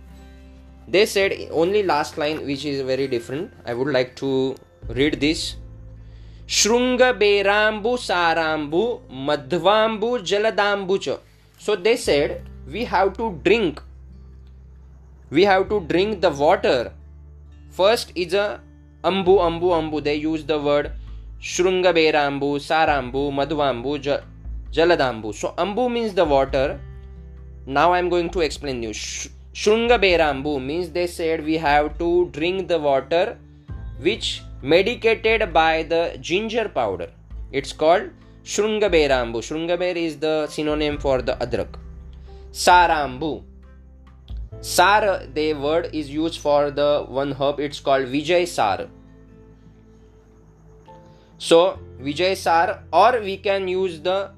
They 0.88 1.07
said 1.07 1.33
only 1.50 1.83
last 1.83 2.19
line 2.19 2.45
which 2.47 2.64
is 2.64 2.83
very 2.83 3.07
different. 3.07 3.52
I 3.67 3.75
would 3.75 3.93
like 3.93 4.17
to 4.17 4.57
read 4.82 5.18
this 5.18 5.42
श्रृंग 6.50 7.00
बेरांबू 7.18 7.96
सारांबू 7.96 8.82
मध्वांबू 9.26 10.16
जलदांबू 10.26 10.96
so 11.60 11.76
they 11.78 11.96
said 11.99 12.32
we 12.68 12.84
have 12.92 13.10
to 13.18 13.28
drink 13.44 13.80
we 15.32 15.44
have 15.44 15.64
to 15.64 15.78
drink 15.88 16.18
the 16.20 16.32
water 16.37 16.90
first 17.76 18.16
is 18.16 18.37
a 18.37 18.46
ambu 19.04 19.37
ambu 19.40 19.68
ambu 19.70 20.00
they 20.00 20.14
use 20.14 20.44
the 20.46 20.60
word 20.64 20.88
श्रृंग 21.44 21.87
बेरांबू 21.94 22.58
सारांबू 22.58 23.30
मधुवांबू 23.30 23.96
जलदांबू 23.99 25.32
so 25.32 25.49
ambu 25.58 25.88
means 25.88 26.14
the 26.14 26.28
water 26.30 26.76
now 27.68 27.92
I 27.92 27.99
am 27.99 28.08
going 28.08 28.30
to 28.30 28.40
explain 28.42 28.84
you 28.84 28.92
Shring 28.92 29.92
बेरांबू 30.00 30.58
means 30.60 30.88
they 30.90 31.06
said 31.08 31.44
we 31.44 31.56
have 31.60 31.88
to 31.99 32.12
drink 32.34 32.66
the 32.68 32.80
water 32.82 33.37
which 34.02 34.40
medicated 34.62 35.52
by 35.52 35.83
the 35.83 36.17
ginger 36.21 36.69
powder. 36.69 37.11
It's 37.52 37.73
called 37.73 38.11
Berambu. 38.45 39.40
Shrungaber 39.40 39.97
is 39.97 40.19
the 40.19 40.47
synonym 40.49 40.99
for 40.99 41.23
the 41.23 41.35
adrak. 41.37 41.75
Sarambu. 42.52 43.43
Sar, 44.61 45.26
the 45.33 45.55
word 45.55 45.90
is 45.93 46.11
used 46.11 46.40
for 46.40 46.71
the 46.71 47.07
one 47.09 47.33
herb. 47.33 47.61
It's 47.61 47.81
called 47.81 48.07
Vijay 48.07 48.47
Sar. 48.47 48.88
So 51.38 51.79
Vijay 52.00 52.37
Sar, 52.37 52.83
or 52.93 53.21
we 53.21 53.38
can 53.38 53.67
use 53.69 54.00
the 54.00 54.33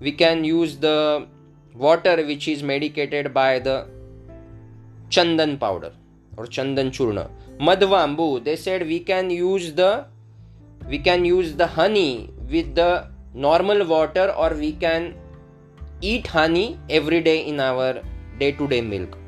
we 0.00 0.12
can 0.12 0.44
use 0.44 0.76
the 0.76 1.26
water 1.74 2.16
which 2.26 2.46
is 2.48 2.62
medicated 2.62 3.32
by 3.32 3.58
the 3.58 3.86
chandan 5.08 5.58
powder 5.58 5.92
or 6.36 6.46
chandan 6.46 6.90
churna 6.90 7.30
madhvambu 7.58 8.28
they 8.44 8.56
said 8.56 8.86
we 8.86 9.00
can 9.00 9.30
use 9.30 9.72
the 9.72 10.06
we 10.88 10.98
can 10.98 11.24
use 11.24 11.54
the 11.56 11.66
honey 11.66 12.30
with 12.50 12.74
the 12.74 13.06
normal 13.34 13.84
water 13.84 14.26
or 14.36 14.50
we 14.54 14.72
can 14.72 15.14
eat 16.00 16.26
honey 16.26 16.78
every 16.88 17.20
day 17.20 17.38
in 17.50 17.60
our 17.60 18.02
day 18.38 18.52
to 18.52 18.66
day 18.68 18.80
milk 18.80 19.18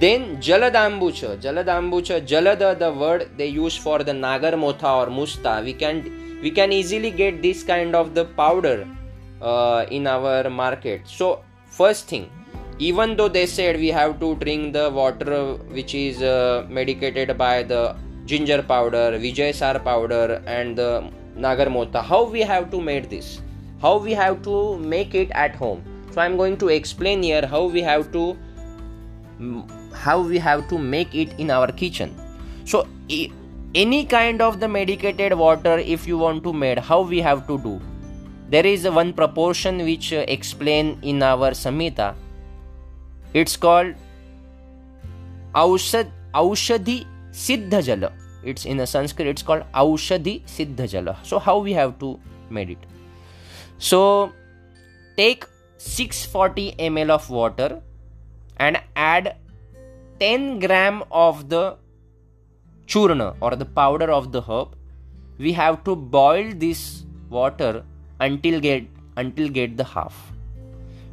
then 0.00 0.22
jaladambucha 0.48 1.30
jaladambucha 1.44 2.20
jalada 2.32 2.70
the 2.78 2.90
word 3.02 3.30
they 3.36 3.46
use 3.46 3.76
for 3.76 4.02
the 4.02 4.12
nagar 4.12 4.56
motha 4.56 4.90
or 5.00 5.06
musta 5.20 5.62
we 5.68 5.72
can 5.72 5.96
we 6.42 6.50
can 6.50 6.72
easily 6.72 7.10
get 7.10 7.40
this 7.40 7.62
kind 7.62 7.94
of 7.94 8.14
the 8.14 8.24
powder 8.24 8.86
uh, 9.40 9.86
in 9.90 10.06
our 10.06 10.48
market. 10.50 11.02
So 11.04 11.44
first 11.66 12.08
thing 12.08 12.30
even 12.78 13.16
though 13.16 13.28
they 13.28 13.46
said 13.46 13.76
we 13.76 13.88
have 13.88 14.18
to 14.20 14.34
drink 14.36 14.72
the 14.72 14.90
water 14.90 15.54
which 15.70 15.94
is 15.94 16.22
uh, 16.22 16.66
medicated 16.68 17.36
by 17.36 17.62
the 17.62 17.96
ginger 18.24 18.62
powder 18.62 19.18
vijay 19.18 19.54
sar 19.54 19.78
powder 19.78 20.42
and 20.46 20.76
the 20.76 20.90
nagarmota 21.36 22.02
how 22.02 22.24
we 22.24 22.40
have 22.40 22.70
to 22.70 22.80
make 22.80 23.08
this? 23.08 23.40
How 23.80 23.98
we 23.98 24.12
have 24.12 24.42
to 24.42 24.78
make 24.78 25.14
it 25.14 25.30
at 25.32 25.56
home? 25.56 25.82
So 26.12 26.20
i'm 26.20 26.36
going 26.36 26.56
to 26.58 26.68
explain 26.68 27.22
here 27.22 27.46
how 27.46 27.64
we 27.64 27.82
have 27.82 28.12
to 28.12 28.36
how 29.92 30.20
we 30.20 30.38
have 30.38 30.68
to 30.68 30.78
make 30.78 31.14
it 31.14 31.38
in 31.38 31.50
our 31.50 31.70
kitchen. 31.72 32.14
So 32.64 32.86
any 33.74 34.04
kind 34.04 34.40
of 34.40 34.60
the 34.60 34.68
medicated 34.68 35.32
water 35.32 35.78
if 35.78 36.06
you 36.06 36.18
want 36.18 36.44
to 36.44 36.52
make 36.52 36.78
how 36.78 37.02
we 37.02 37.20
have 37.20 37.46
to 37.46 37.58
do? 37.58 37.80
There 38.50 38.66
is 38.66 38.86
one 38.88 39.12
proportion 39.14 39.78
which 39.78 40.12
uh, 40.12 40.24
explain 40.28 40.98
in 41.02 41.22
our 41.22 41.52
samhita 41.52 42.14
it's 43.34 43.56
called 43.56 43.94
aushad 45.54 46.10
aushadhi 46.34 47.06
siddha 47.32 47.82
jala. 47.82 48.12
It's 48.42 48.64
in 48.64 48.80
a 48.80 48.86
sanskrit 48.86 49.28
it's 49.28 49.42
called 49.42 49.64
aushadhi 49.74 50.42
siddha 50.44 50.88
jala. 50.88 51.18
So 51.22 51.38
how 51.38 51.58
we 51.58 51.72
have 51.72 51.98
to 52.00 52.18
made 52.50 52.70
it? 52.70 52.78
So 53.78 54.32
take 55.16 55.46
640 55.78 56.74
ml 56.78 57.10
of 57.10 57.30
water 57.30 57.80
and 58.58 58.80
add 58.96 59.36
10 60.20 60.60
gram 60.60 61.02
of 61.10 61.48
the 61.48 61.76
churna 62.86 63.34
or 63.40 63.56
the 63.56 63.64
powder 63.64 64.10
of 64.10 64.30
the 64.32 64.42
herb. 64.42 64.76
We 65.38 65.52
have 65.52 65.82
to 65.84 65.96
boil 65.96 66.52
this 66.54 67.04
water 67.30 67.84
until 68.20 68.60
get 68.60 68.84
until 69.16 69.48
get 69.48 69.76
the 69.76 69.84
half 69.84 70.32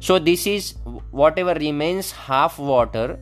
so 0.00 0.18
this 0.18 0.46
is 0.46 0.74
whatever 1.10 1.54
remains 1.54 2.10
half 2.10 2.58
water 2.58 3.18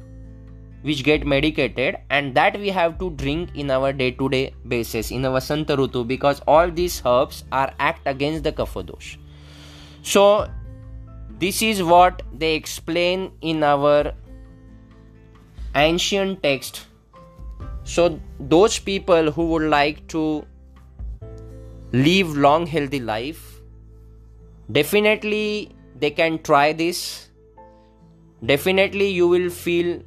which 0.83 1.03
get 1.03 1.27
medicated 1.27 1.97
and 2.09 2.35
that 2.35 2.59
we 2.59 2.69
have 2.69 2.99
to 2.99 3.11
drink 3.23 3.51
in 3.55 3.71
our 3.71 3.93
day 3.93 4.11
to 4.13 4.29
day 4.29 4.55
basis 4.69 5.11
in 5.11 5.25
our 5.25 5.41
Vasanta 5.41 6.07
because 6.07 6.41
all 6.47 6.71
these 6.71 7.03
herbs 7.05 7.45
are 7.51 7.73
act 7.81 8.07
against 8.07 8.45
the 8.45 8.53
Kapha 8.53 8.87
dosh. 8.87 9.19
So 10.03 10.49
this 11.41 11.63
is 11.63 11.83
what 11.83 12.23
they 12.33 12.55
explain 12.55 13.33
in 13.41 13.63
our 13.63 14.13
ancient 15.75 16.43
text. 16.43 16.87
So 17.83 18.21
those 18.39 18.79
people 18.79 19.33
who 19.33 19.47
would 19.49 19.69
like 19.69 20.07
to 20.09 20.45
live 21.93 22.37
long 22.37 22.67
healthy 22.67 23.01
life 23.01 23.61
definitely 24.71 25.75
they 25.99 26.11
can 26.11 26.43
try 26.43 26.73
this. 26.73 27.29
Definitely 28.45 29.09
you 29.09 29.29
will 29.29 29.51
feel 29.51 30.01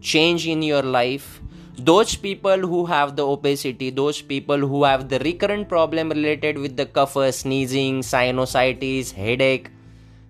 change 0.00 0.46
in 0.46 0.62
your 0.62 0.82
life. 0.82 1.40
Those 1.76 2.14
people 2.14 2.58
who 2.58 2.84
have 2.86 3.16
the 3.16 3.26
obesity 3.26 3.90
those 3.90 4.20
people 4.20 4.58
who 4.58 4.84
have 4.84 5.08
the 5.08 5.18
recurrent 5.20 5.68
problem 5.68 6.10
related 6.10 6.58
with 6.58 6.76
the 6.76 6.84
cough 6.84 7.16
sneezing 7.34 8.00
sinusitis 8.00 9.12
headache 9.12 9.70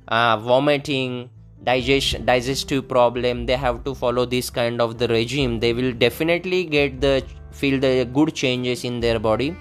uh, 0.07 0.37
vomiting 0.37 1.29
digestion 1.65 2.25
digestive 2.25 2.87
problem 2.89 3.47
they 3.47 3.57
have 3.57 3.83
to 3.85 3.95
follow 3.95 4.25
this 4.25 4.49
kind 4.49 4.81
of 4.81 4.99
the 4.99 5.09
regime. 5.09 5.59
They 5.59 5.73
will 5.73 5.93
definitely 5.93 6.65
get 6.65 7.01
the 7.01 7.25
feel 7.51 7.81
the 7.81 8.09
good 8.13 8.33
changes 8.35 8.85
in 8.85 9.01
their 9.01 9.19
body. 9.19 9.57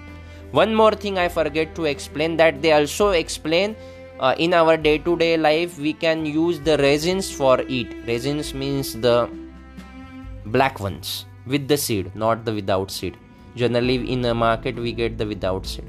One 0.52 0.74
more 0.74 0.92
thing 0.92 1.18
i 1.18 1.28
forget 1.28 1.74
to 1.74 1.84
explain 1.86 2.36
that 2.36 2.62
they 2.62 2.72
also 2.72 3.10
explain 3.10 3.74
uh, 4.20 4.34
in 4.38 4.52
our 4.54 4.76
day 4.76 4.98
to 4.98 5.16
day 5.16 5.36
life 5.36 5.78
we 5.78 5.92
can 5.92 6.24
use 6.26 6.60
the 6.60 6.76
resins 6.78 7.30
for 7.40 7.60
it 7.78 7.94
resins 8.06 8.52
means 8.62 8.92
the 9.06 9.16
black 10.56 10.78
ones 10.80 11.24
with 11.46 11.66
the 11.68 11.76
seed 11.76 12.14
not 12.14 12.44
the 12.44 12.52
without 12.52 12.90
seed. 12.90 13.16
Generally 13.56 14.12
in 14.12 14.20
the 14.22 14.34
market 14.34 14.76
we 14.76 14.92
get 14.92 15.18
the 15.18 15.26
without 15.26 15.66
seed. 15.66 15.86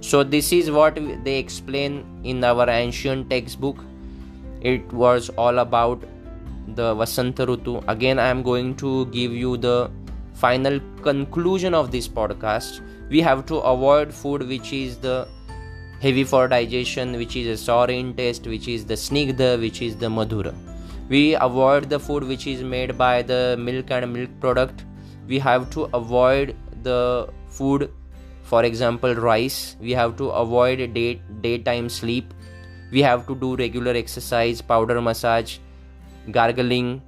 So 0.00 0.22
this 0.22 0.52
is 0.52 0.70
what 0.70 0.98
they 1.24 1.38
explain 1.38 2.04
in 2.24 2.44
our 2.44 2.68
ancient 2.70 3.28
textbook. 3.30 3.76
It 4.60 4.92
was 4.92 5.30
all 5.30 5.58
about 5.58 6.02
the 6.76 6.94
vasanta 6.94 7.46
rutu. 7.46 7.82
Again 7.88 8.18
i 8.18 8.28
am 8.28 8.42
going 8.42 8.76
to 8.76 9.06
give 9.06 9.32
you 9.32 9.56
the 9.56 9.90
final 10.34 10.80
conclusion 11.02 11.74
of 11.74 11.90
this 11.90 12.06
podcast. 12.06 12.80
We 13.08 13.20
have 13.22 13.44
to 13.46 13.56
avoid 13.56 14.14
food 14.14 14.46
which 14.46 14.72
is 14.72 14.98
the 14.98 15.26
heavy 16.00 16.24
for 16.24 16.48
digestion 16.48 17.12
which 17.20 17.36
is 17.36 17.46
a 17.46 17.56
sour 17.62 17.88
in 17.90 18.14
taste 18.14 18.46
which 18.46 18.66
is 18.74 18.84
the 18.86 18.94
snigdha 18.94 19.48
which 19.60 19.82
is 19.82 19.96
the 19.96 20.06
madhura. 20.06 20.54
We 21.10 21.34
avoid 21.34 21.90
the 21.90 22.00
food 22.00 22.24
which 22.24 22.46
is 22.46 22.62
made 22.62 22.96
by 22.96 23.22
the 23.22 23.56
milk 23.58 23.90
and 23.90 24.12
milk 24.12 24.30
product. 24.40 24.84
We 25.28 25.38
have 25.38 25.68
to 25.70 25.88
avoid 25.92 26.56
the 26.82 27.28
food 27.48 27.90
for 28.44 28.64
example 28.64 29.14
rice. 29.14 29.76
We 29.80 29.92
have 29.92 30.16
to 30.16 30.30
avoid 30.30 30.94
day 30.94 31.20
daytime 31.42 31.90
sleep. 31.90 32.32
We 32.90 33.02
have 33.02 33.26
to 33.26 33.34
do 33.34 33.54
regular 33.56 33.92
exercise 33.92 34.62
powder 34.62 35.00
massage 35.02 35.58
gargling. 36.30 37.02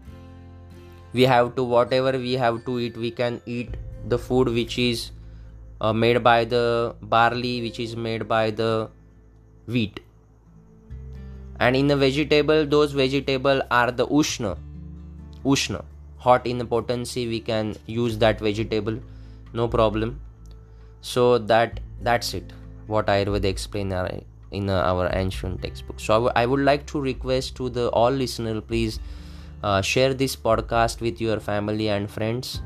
We 1.14 1.22
have 1.22 1.54
to 1.56 1.64
whatever 1.64 2.12
we 2.18 2.34
have 2.34 2.64
to 2.66 2.78
eat 2.78 2.96
we 2.96 3.10
can 3.10 3.40
eat 3.46 3.74
the 4.08 4.18
food 4.18 4.48
which 4.48 4.78
is 4.78 5.10
uh, 5.82 5.92
made 5.92 6.22
by 6.22 6.44
the 6.44 6.94
barley 7.02 7.60
which 7.60 7.78
is 7.84 7.94
made 7.96 8.26
by 8.28 8.50
the 8.50 8.88
wheat. 9.66 10.00
And 11.60 11.76
in 11.76 11.88
the 11.88 11.96
vegetable 11.96 12.66
those 12.66 12.92
vegetable 12.92 13.62
are 13.70 13.90
the 13.90 14.06
ushna. 14.06 14.56
Ushna. 15.44 15.84
Hot 16.18 16.46
in 16.46 16.58
the 16.58 16.64
potency 16.64 17.26
we 17.28 17.40
can 17.40 17.76
use 17.86 18.18
that 18.18 18.40
vegetable. 18.40 18.98
No 19.52 19.68
problem. 19.68 20.20
So 21.00 21.38
that 21.38 21.80
that's 22.00 22.34
it 22.34 22.52
what 22.86 23.06
ayurveda 23.06 23.44
explain 23.44 23.92
in 24.50 24.70
our 24.70 25.10
ancient 25.16 25.62
textbook. 25.62 25.98
So 25.98 26.14
I, 26.14 26.16
w- 26.16 26.32
I 26.36 26.46
would 26.46 26.60
like 26.60 26.86
to 26.86 27.00
request 27.00 27.56
to 27.56 27.68
the 27.70 27.88
all 27.90 28.10
listener 28.10 28.60
please 28.60 29.00
uh, 29.62 29.80
share 29.80 30.14
this 30.14 30.36
podcast 30.36 31.00
with 31.00 31.20
your 31.20 31.40
family 31.40 31.88
and 31.88 32.10
friends. 32.10 32.60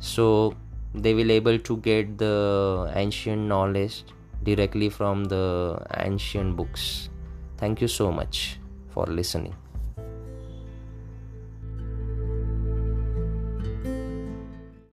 So 0.00 0.54
they 0.94 1.14
will 1.14 1.30
able 1.30 1.58
to 1.58 1.76
get 1.78 2.18
the 2.18 2.92
ancient 2.94 3.42
knowledge 3.42 4.04
directly 4.42 4.90
from 4.90 5.24
the 5.24 5.78
ancient 5.96 6.56
books. 6.56 7.08
Thank 7.56 7.80
you 7.80 7.88
so 7.88 8.10
much 8.10 8.58
for 8.90 9.06
listening 9.06 9.54